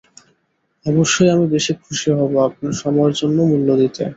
অবশ্যই, 0.85 1.31
আমি 1.35 1.45
বেশি 1.55 1.71
খুশি 1.81 2.09
হবো 2.19 2.35
আপনার 2.47 2.73
সময়ের 2.81 3.13
জন্য 3.19 3.37
মূল্য 3.51 3.69
দিতে। 3.81 4.03